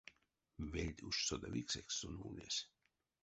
Вельть 0.71 1.03
уш 1.07 1.15
содавиксэкс 1.27 1.95
сон 1.99 2.15
ульнесь. 2.25 2.61